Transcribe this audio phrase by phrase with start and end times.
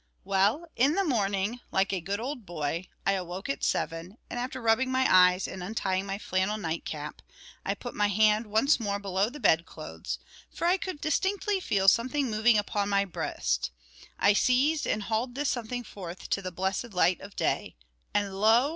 [0.23, 4.59] Well, in the morning, like a good old boy, I awoke at seven; and after
[4.59, 7.21] rubbing my eyes and untying my flannel night cap,
[7.63, 10.17] I put my hand once more below the bed clothes,
[10.49, 13.69] for I could distinctly feel something moving on my breast.
[14.17, 17.75] I seized and hauled this something forth to the blessed light of day,
[18.11, 18.69] and lo!